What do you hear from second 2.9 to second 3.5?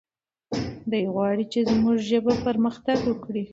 وکړي.